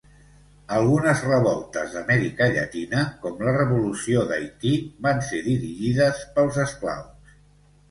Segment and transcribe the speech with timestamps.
[0.77, 4.75] Algunes revoltes d'Amèrica Llatina, com la revolució d'Haití,
[5.09, 7.33] van ser dirigides pels esclaus.